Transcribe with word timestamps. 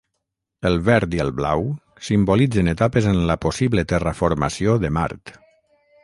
El 0.67 0.75
verd 0.85 1.11
i 1.17 1.19
el 1.25 1.27
blau 1.41 1.65
simbolitzen 2.07 2.71
etapes 2.73 3.09
en 3.11 3.19
la 3.31 3.35
possible 3.43 3.83
terraformació 3.93 4.79
de 4.85 4.91
Mart. 4.99 5.35